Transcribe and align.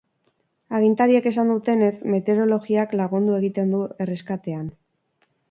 Agintariek 0.77 1.27
esan 1.31 1.51
dutenez, 1.53 1.91
meteorologiak 2.13 2.97
lagundu 3.03 3.37
egiten 3.43 3.77
du 3.77 3.85
erreskatean. 4.07 4.67